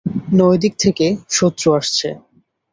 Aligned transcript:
নয় 0.39 0.57
দিক 0.57 0.73
থেকে 0.79 1.05
শত্রু 1.29 1.67
আসছে। 1.73 2.07